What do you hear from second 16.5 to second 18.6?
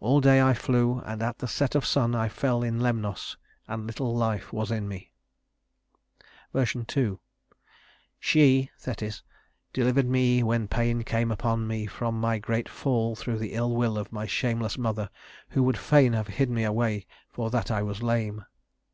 away for that I was lame."